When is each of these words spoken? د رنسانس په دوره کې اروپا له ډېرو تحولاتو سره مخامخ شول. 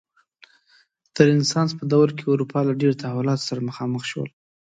د 1.13 1.15
رنسانس 1.29 1.71
په 1.79 1.83
دوره 1.91 2.13
کې 2.17 2.25
اروپا 2.33 2.59
له 2.67 2.73
ډېرو 2.79 2.99
تحولاتو 3.03 3.47
سره 3.49 3.65
مخامخ 3.69 4.03
شول. 4.11 4.29